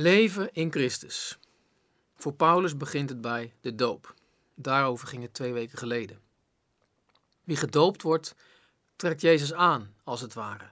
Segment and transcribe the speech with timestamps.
[0.00, 1.38] Leven in Christus.
[2.16, 4.14] Voor Paulus begint het bij de doop.
[4.54, 6.20] Daarover ging het twee weken geleden.
[7.44, 8.34] Wie gedoopt wordt,
[8.96, 10.70] trekt Jezus aan, als het ware.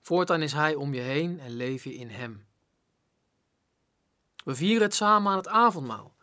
[0.00, 2.46] Voortaan is Hij om je heen en leef je in Hem.
[4.44, 6.16] We vieren het samen aan het avondmaal.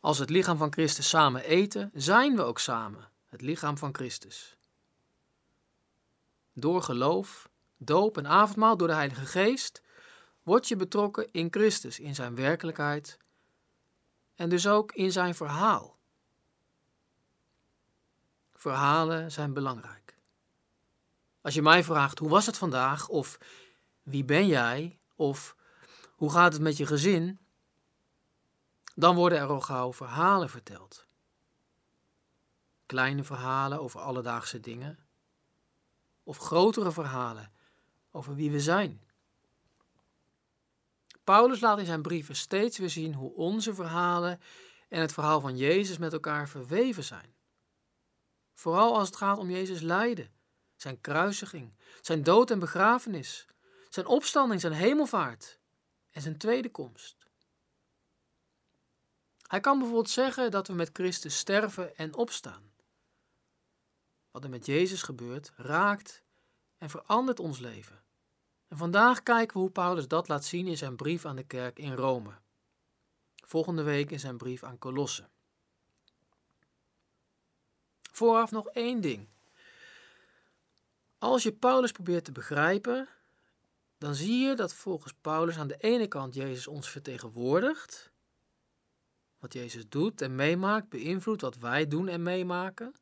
[0.00, 4.56] Als het lichaam van Christus samen eten, zijn we ook samen het lichaam van Christus.
[6.52, 9.82] Door geloof, doop en avondmaal door de Heilige Geest
[10.42, 13.18] word je betrokken in Christus, in zijn werkelijkheid
[14.34, 15.98] en dus ook in zijn verhaal.
[18.54, 20.16] Verhalen zijn belangrijk.
[21.40, 23.38] Als je mij vraagt hoe was het vandaag of
[24.02, 25.56] wie ben jij of
[26.14, 27.38] hoe gaat het met je gezin,
[28.94, 31.06] dan worden er al gauw verhalen verteld.
[32.86, 34.98] Kleine verhalen over alledaagse dingen
[36.22, 37.52] of grotere verhalen
[38.10, 39.09] over wie we zijn.
[41.30, 44.40] Paulus laat in zijn brieven steeds weer zien hoe onze verhalen
[44.88, 47.34] en het verhaal van Jezus met elkaar verweven zijn.
[48.54, 50.32] Vooral als het gaat om Jezus lijden,
[50.76, 53.46] zijn kruisiging, zijn dood en begrafenis,
[53.88, 55.58] zijn opstanding, zijn hemelvaart
[56.10, 57.28] en zijn tweede komst.
[59.42, 62.72] Hij kan bijvoorbeeld zeggen dat we met Christus sterven en opstaan.
[64.30, 66.22] Wat er met Jezus gebeurt, raakt
[66.78, 67.99] en verandert ons leven.
[68.70, 71.78] En vandaag kijken we hoe Paulus dat laat zien in zijn brief aan de kerk
[71.78, 72.30] in Rome.
[73.34, 75.28] Volgende week in zijn brief aan Colosse.
[78.12, 79.28] Vooraf nog één ding.
[81.18, 83.08] Als je Paulus probeert te begrijpen,
[83.98, 88.10] dan zie je dat volgens Paulus aan de ene kant Jezus ons vertegenwoordigt.
[89.38, 92.94] Wat Jezus doet en meemaakt beïnvloedt wat wij doen en meemaken.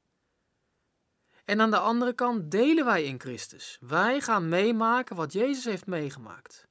[1.48, 3.78] En aan de andere kant delen wij in Christus.
[3.80, 6.68] Wij gaan meemaken wat Jezus heeft meegemaakt.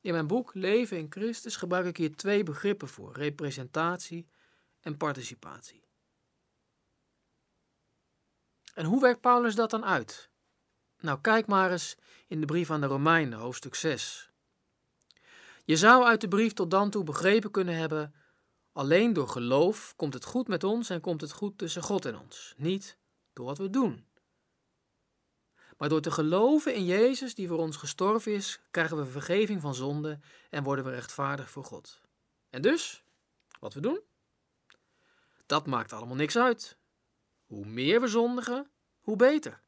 [0.00, 4.28] In mijn boek Leven in Christus gebruik ik hier twee begrippen voor: representatie
[4.80, 5.84] en participatie.
[8.74, 10.30] En hoe werkt Paulus dat dan uit?
[10.98, 11.96] Nou, kijk maar eens
[12.26, 14.30] in de brief aan de Romeinen, hoofdstuk 6.
[15.64, 18.14] Je zou uit de brief tot dan toe begrepen kunnen hebben
[18.72, 22.18] Alleen door geloof komt het goed met ons en komt het goed tussen God en
[22.18, 22.96] ons, niet
[23.32, 24.06] door wat we doen.
[25.78, 29.74] Maar door te geloven in Jezus die voor ons gestorven is, krijgen we vergeving van
[29.74, 30.18] zonde
[30.50, 32.00] en worden we rechtvaardig voor God.
[32.50, 33.04] En dus,
[33.60, 34.00] wat we doen?
[35.46, 36.76] Dat maakt allemaal niks uit.
[37.46, 39.62] Hoe meer we zondigen, hoe beter.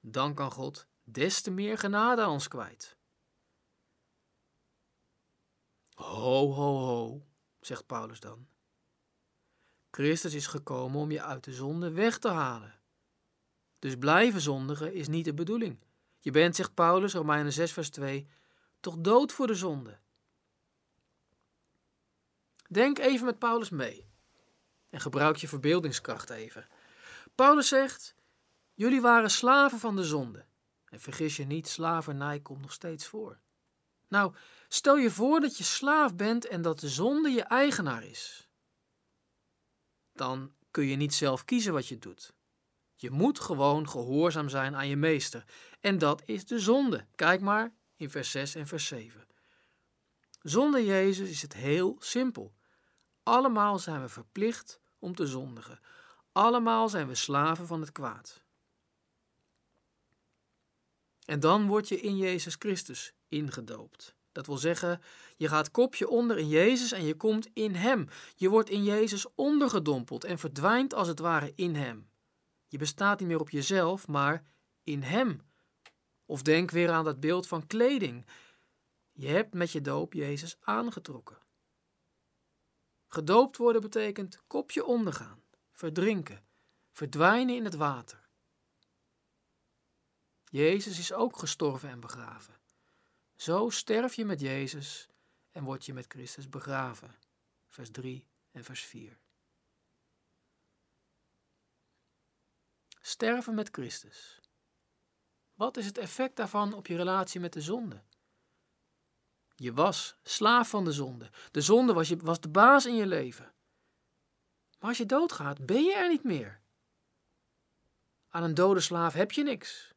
[0.00, 2.96] Dan kan God des te meer genade aan ons kwijt.
[5.94, 7.27] Ho, ho, ho
[7.68, 8.48] zegt Paulus dan.
[9.90, 12.80] Christus is gekomen om je uit de zonde weg te halen.
[13.78, 15.78] Dus blijven zondigen is niet de bedoeling.
[16.18, 18.28] Je bent, zegt Paulus, Romeinen 6, vers 2,
[18.80, 19.98] toch dood voor de zonde.
[22.68, 24.08] Denk even met Paulus mee
[24.90, 26.66] en gebruik je verbeeldingskracht even.
[27.34, 28.14] Paulus zegt:
[28.74, 30.46] Jullie waren slaven van de zonde.
[30.84, 33.40] En vergis je niet, slavernij komt nog steeds voor.
[34.08, 34.34] Nou,
[34.68, 38.48] stel je voor dat je slaaf bent en dat de zonde je eigenaar is.
[40.12, 42.32] Dan kun je niet zelf kiezen wat je doet.
[42.94, 45.44] Je moet gewoon gehoorzaam zijn aan je meester.
[45.80, 47.06] En dat is de zonde.
[47.14, 49.26] Kijk maar in vers 6 en vers 7.
[50.42, 52.54] Zonder Jezus is het heel simpel.
[53.22, 55.80] Allemaal zijn we verplicht om te zondigen.
[56.32, 58.42] Allemaal zijn we slaven van het kwaad.
[61.28, 64.14] En dan word je in Jezus Christus ingedoopt.
[64.32, 65.00] Dat wil zeggen,
[65.36, 68.08] je gaat kopje onder in Jezus en je komt in Hem.
[68.36, 72.10] Je wordt in Jezus ondergedompeld en verdwijnt als het ware in Hem.
[72.66, 74.44] Je bestaat niet meer op jezelf, maar
[74.84, 75.40] in Hem.
[76.26, 78.26] Of denk weer aan dat beeld van kleding.
[79.12, 81.38] Je hebt met je doop Jezus aangetrokken.
[83.08, 86.44] Gedoopt worden betekent kopje ondergaan, verdrinken,
[86.90, 88.27] verdwijnen in het water.
[90.50, 92.54] Jezus is ook gestorven en begraven.
[93.34, 95.08] Zo sterf je met Jezus
[95.50, 97.14] en word je met Christus begraven.
[97.68, 99.18] Vers 3 en vers 4.
[103.00, 104.40] Sterven met Christus.
[105.54, 108.02] Wat is het effect daarvan op je relatie met de zonde?
[109.54, 111.30] Je was slaaf van de zonde.
[111.50, 113.54] De zonde was, je, was de baas in je leven.
[114.78, 116.60] Maar als je doodgaat, ben je er niet meer.
[118.28, 119.94] Aan een dode slaaf heb je niks.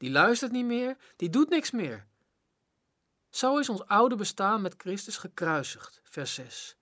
[0.00, 2.06] Die luistert niet meer, die doet niks meer.
[3.30, 6.76] Zo is ons oude bestaan met Christus gekruisigd, vers 6.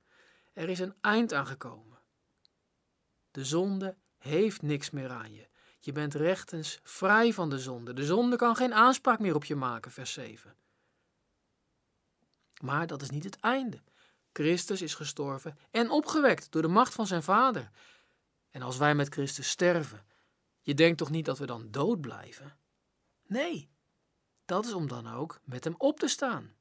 [0.52, 1.98] Er is een eind aangekomen.
[3.30, 5.48] De zonde heeft niks meer aan je.
[5.80, 7.92] Je bent rechtens vrij van de zonde.
[7.92, 10.56] De zonde kan geen aanspraak meer op je maken, vers 7.
[12.62, 13.82] Maar dat is niet het einde.
[14.32, 17.70] Christus is gestorven en opgewekt door de macht van zijn Vader.
[18.50, 20.06] En als wij met Christus sterven,
[20.60, 22.58] je denkt toch niet dat we dan dood blijven?
[23.28, 23.70] Nee,
[24.44, 26.56] dat is om dan ook met hem op te staan.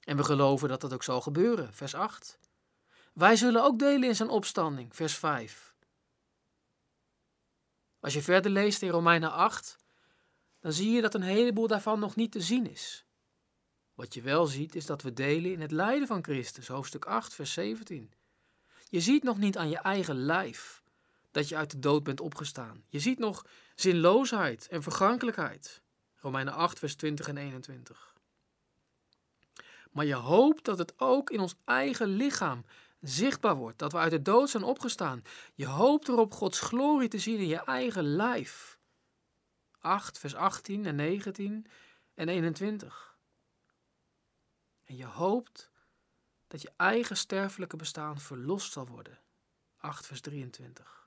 [0.00, 2.38] En we geloven dat dat ook zal gebeuren, vers 8.
[3.12, 5.74] Wij zullen ook delen in zijn opstanding, vers 5.
[8.00, 9.76] Als je verder leest in Romeinen 8,
[10.60, 13.06] dan zie je dat een heleboel daarvan nog niet te zien is.
[13.94, 17.34] Wat je wel ziet is dat we delen in het lijden van Christus, hoofdstuk 8,
[17.34, 18.12] vers 17.
[18.88, 20.81] Je ziet nog niet aan je eigen lijf
[21.32, 22.84] dat je uit de dood bent opgestaan.
[22.88, 25.82] Je ziet nog zinloosheid en vergankelijkheid.
[26.16, 28.14] Romeinen 8, vers 20 en 21.
[29.90, 32.64] Maar je hoopt dat het ook in ons eigen lichaam
[33.00, 35.22] zichtbaar wordt, dat we uit de dood zijn opgestaan.
[35.54, 38.78] Je hoopt erop Gods glorie te zien in je eigen lijf.
[39.78, 41.66] 8, vers 18 en 19
[42.14, 43.16] en 21.
[44.84, 45.70] En je hoopt
[46.48, 49.18] dat je eigen sterfelijke bestaan verlost zal worden.
[49.76, 51.01] 8, vers 23.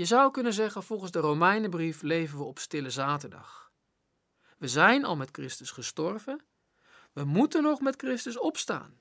[0.00, 3.72] Je zou kunnen zeggen, volgens de Romeinenbrief leven we op stille zaterdag.
[4.58, 6.44] We zijn al met Christus gestorven,
[7.12, 9.00] we moeten nog met Christus opstaan.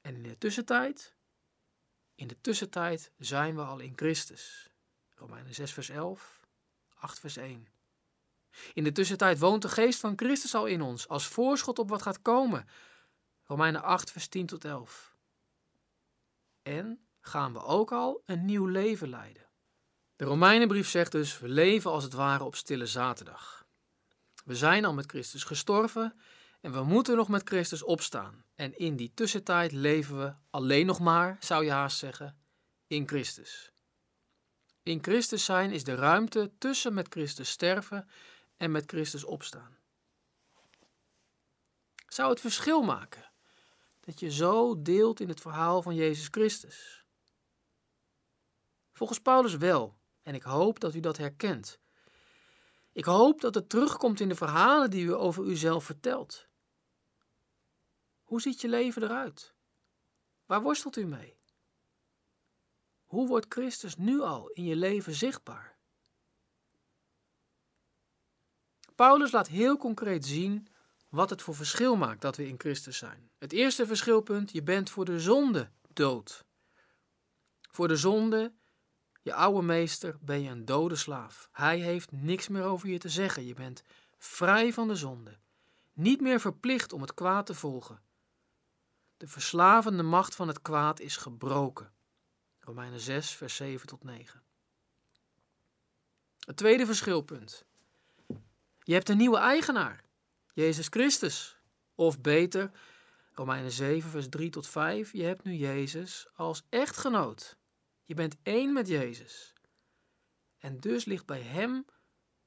[0.00, 1.14] En in de tussentijd,
[2.14, 4.70] in de tussentijd zijn we al in Christus.
[5.14, 6.40] Romeinen 6 vers 11,
[6.94, 7.68] 8 vers 1.
[8.74, 12.02] In de tussentijd woont de geest van Christus al in ons, als voorschot op wat
[12.02, 12.68] gaat komen.
[13.44, 15.16] Romeinen 8 vers 10 tot 11.
[16.62, 19.48] En gaan we ook al een nieuw leven leiden.
[20.16, 23.66] De Romeinenbrief zegt dus, we leven als het ware op stille zaterdag.
[24.44, 26.20] We zijn al met Christus gestorven
[26.60, 28.44] en we moeten nog met Christus opstaan.
[28.54, 32.38] En in die tussentijd leven we alleen nog maar, zou je haast zeggen,
[32.86, 33.72] in Christus.
[34.82, 38.08] In Christus zijn is de ruimte tussen met Christus sterven
[38.56, 39.78] en met Christus opstaan.
[42.08, 43.30] Zou het verschil maken
[44.00, 46.99] dat je zo deelt in het verhaal van Jezus Christus?
[49.00, 51.78] Volgens Paulus wel, en ik hoop dat u dat herkent.
[52.92, 56.48] Ik hoop dat het terugkomt in de verhalen die u over uzelf vertelt.
[58.22, 59.54] Hoe ziet je leven eruit?
[60.46, 61.38] Waar worstelt u mee?
[63.04, 65.78] Hoe wordt Christus nu al in je leven zichtbaar?
[68.94, 70.68] Paulus laat heel concreet zien
[71.08, 73.30] wat het voor verschil maakt dat we in Christus zijn.
[73.38, 76.44] Het eerste verschilpunt, je bent voor de zonde dood.
[77.70, 78.58] Voor de zonde,
[79.22, 81.48] je oude meester, ben je een dode slaaf.
[81.52, 83.46] Hij heeft niks meer over je te zeggen.
[83.46, 83.82] Je bent
[84.18, 85.38] vrij van de zonde.
[85.92, 88.02] Niet meer verplicht om het kwaad te volgen.
[89.16, 91.92] De verslavende macht van het kwaad is gebroken.
[92.60, 94.42] Romeinen 6, vers 7 tot 9.
[96.40, 97.64] Het tweede verschilpunt.
[98.82, 100.04] Je hebt een nieuwe eigenaar,
[100.52, 101.58] Jezus Christus.
[101.94, 102.70] Of beter,
[103.32, 105.12] Romeinen 7, vers 3 tot 5.
[105.12, 107.58] Je hebt nu Jezus als echtgenoot.
[108.10, 109.52] Je bent één met Jezus.
[110.58, 111.84] En dus ligt bij Hem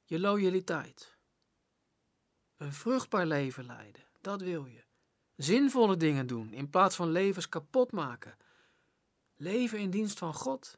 [0.03, 1.17] je loyaliteit.
[2.57, 4.83] Een vruchtbaar leven leiden, dat wil je.
[5.35, 8.37] Zinvolle dingen doen in plaats van levens kapot maken.
[9.35, 10.77] Leven in dienst van God.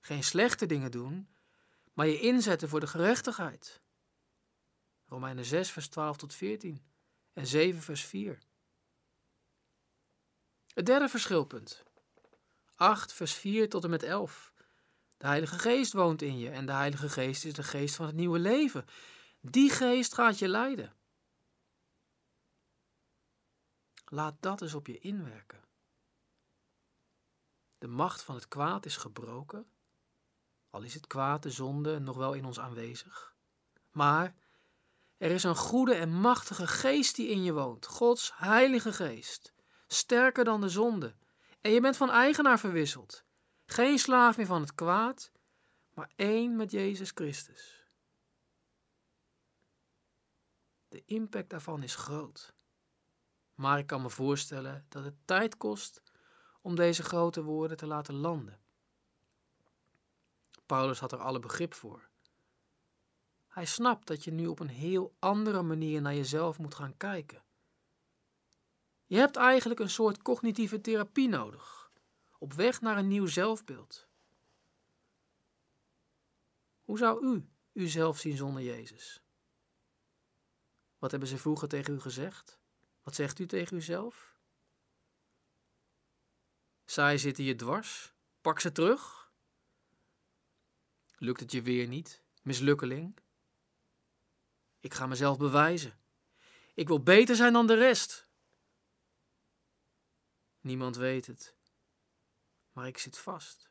[0.00, 1.28] Geen slechte dingen doen,
[1.92, 3.82] maar je inzetten voor de gerechtigheid.
[5.04, 6.84] Romeinen 6, vers 12 tot 14
[7.32, 8.38] en 7, vers 4.
[10.66, 11.90] Het derde verschilpunt.
[12.82, 14.52] 8, vers 4 tot en met 11.
[15.16, 18.14] De Heilige Geest woont in je en de Heilige Geest is de geest van het
[18.14, 18.86] nieuwe leven.
[19.40, 20.94] Die geest gaat je leiden.
[24.04, 25.60] Laat dat eens op je inwerken.
[27.78, 29.66] De macht van het kwaad is gebroken,
[30.70, 33.34] al is het kwaad, de zonde, nog wel in ons aanwezig.
[33.90, 34.34] Maar
[35.16, 39.52] er is een goede en machtige geest die in je woont, Gods heilige geest,
[39.86, 41.14] sterker dan de zonde.
[41.62, 43.24] En je bent van eigenaar verwisseld.
[43.64, 45.32] Geen slaaf meer van het kwaad,
[45.94, 47.84] maar één met Jezus Christus.
[50.88, 52.54] De impact daarvan is groot.
[53.54, 56.02] Maar ik kan me voorstellen dat het tijd kost
[56.60, 58.60] om deze grote woorden te laten landen.
[60.66, 62.08] Paulus had er alle begrip voor.
[63.48, 67.42] Hij snapt dat je nu op een heel andere manier naar jezelf moet gaan kijken.
[69.12, 71.90] Je hebt eigenlijk een soort cognitieve therapie nodig,
[72.38, 74.08] op weg naar een nieuw zelfbeeld.
[76.80, 79.22] Hoe zou u uzelf zien zonder Jezus?
[80.98, 82.58] Wat hebben ze vroeger tegen u gezegd?
[83.02, 84.36] Wat zegt u tegen uzelf?
[86.84, 88.14] Zij zitten je dwars.
[88.40, 89.32] Pak ze terug.
[91.16, 92.22] Lukt het je weer niet?
[92.42, 93.16] Mislukkeling?
[94.80, 95.98] Ik ga mezelf bewijzen.
[96.74, 98.30] Ik wil beter zijn dan de rest.
[100.62, 101.54] Niemand weet het,
[102.72, 103.70] maar ik zit vast.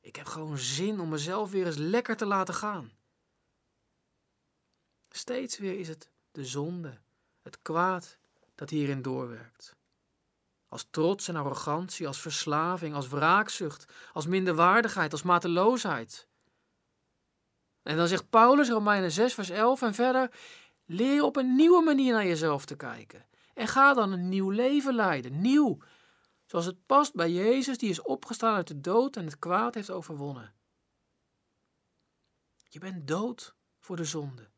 [0.00, 2.92] Ik heb gewoon zin om mezelf weer eens lekker te laten gaan.
[5.08, 6.98] Steeds weer is het de zonde,
[7.42, 8.18] het kwaad
[8.54, 9.76] dat hierin doorwerkt.
[10.68, 16.28] Als trots en arrogantie, als verslaving, als wraakzucht, als minderwaardigheid, als mateloosheid.
[17.82, 20.30] En dan zegt Paulus, Romeinen 6, vers 11 en verder:
[20.84, 23.28] leer op een nieuwe manier naar jezelf te kijken.
[23.60, 25.40] En ga dan een nieuw leven leiden.
[25.40, 25.78] Nieuw.
[26.46, 29.90] Zoals het past bij Jezus, die is opgestaan uit de dood en het kwaad heeft
[29.90, 30.54] overwonnen.
[32.68, 34.50] Je bent dood voor de zonde.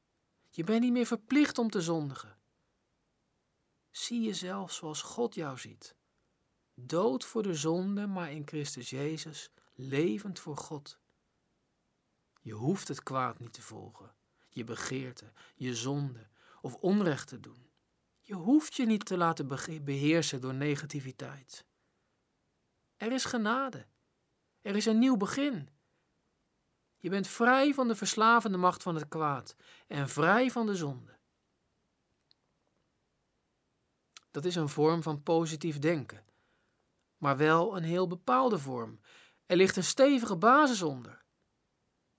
[0.50, 2.38] Je bent niet meer verplicht om te zondigen.
[3.90, 5.96] Zie jezelf zoals God jou ziet.
[6.74, 10.98] Dood voor de zonde, maar in Christus Jezus levend voor God.
[12.40, 14.14] Je hoeft het kwaad niet te volgen,
[14.48, 16.28] je begeerte, je zonde
[16.60, 17.71] of onrecht te doen.
[18.32, 19.48] Je hoeft je niet te laten
[19.84, 21.66] beheersen door negativiteit.
[22.96, 23.86] Er is genade.
[24.60, 25.68] Er is een nieuw begin.
[26.98, 31.18] Je bent vrij van de verslavende macht van het kwaad en vrij van de zonde.
[34.30, 36.24] Dat is een vorm van positief denken,
[37.16, 39.00] maar wel een heel bepaalde vorm.
[39.46, 41.24] Er ligt een stevige basis onder.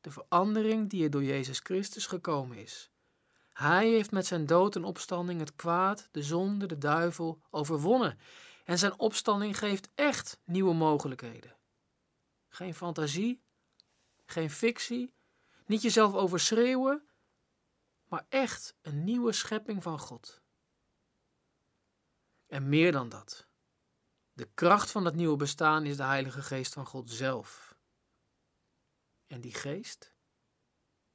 [0.01, 2.92] De verandering die er door Jezus Christus gekomen is.
[3.53, 8.19] Hij heeft met zijn dood en opstanding het kwaad, de zonde, de duivel overwonnen.
[8.63, 11.57] En zijn opstanding geeft echt nieuwe mogelijkheden.
[12.47, 13.43] Geen fantasie,
[14.25, 15.13] geen fictie,
[15.65, 17.07] niet jezelf overschreeuwen,
[18.07, 20.41] maar echt een nieuwe schepping van God.
[22.47, 23.47] En meer dan dat.
[24.33, 27.77] De kracht van dat nieuwe bestaan is de Heilige Geest van God zelf.
[29.27, 30.15] En die geest?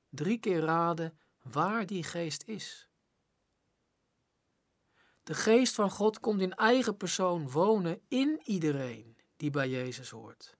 [0.08, 1.18] Drie keer raden
[1.52, 2.88] waar die geest is.
[5.22, 10.56] De geest van God komt in eigen persoon wonen in iedereen die bij Jezus hoort.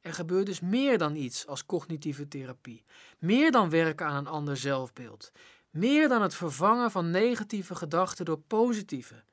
[0.00, 2.84] Er gebeurt dus meer dan iets als cognitieve therapie,
[3.18, 5.32] meer dan werken aan een ander zelfbeeld,
[5.70, 9.24] meer dan het vervangen van negatieve gedachten door positieve.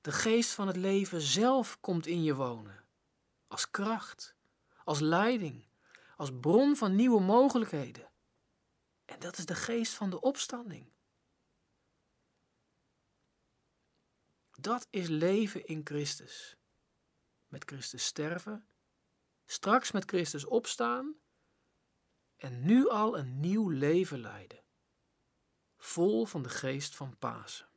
[0.00, 2.84] De geest van het leven zelf komt in je wonen,
[3.46, 4.34] als kracht,
[4.84, 5.64] als leiding,
[6.16, 8.12] als bron van nieuwe mogelijkheden.
[9.04, 10.92] En dat is de geest van de opstanding.
[14.50, 16.56] Dat is leven in Christus.
[17.46, 18.68] Met Christus sterven,
[19.44, 21.16] straks met Christus opstaan
[22.36, 24.64] en nu al een nieuw leven leiden,
[25.76, 27.73] vol van de geest van Pasen.